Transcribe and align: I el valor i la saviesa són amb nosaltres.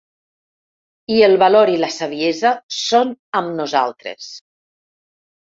I 1.15 1.19
el 1.27 1.37
valor 1.43 1.71
i 1.73 1.77
la 1.83 1.89
saviesa 1.97 2.55
són 2.79 3.13
amb 3.41 3.55
nosaltres. 3.61 4.33